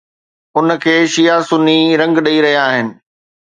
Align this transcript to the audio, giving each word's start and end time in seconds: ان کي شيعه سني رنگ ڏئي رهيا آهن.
ان 0.57 0.67
کي 0.83 0.95
شيعه 1.13 1.39
سني 1.49 1.77
رنگ 2.01 2.15
ڏئي 2.25 2.37
رهيا 2.45 2.61
آهن. 2.71 2.87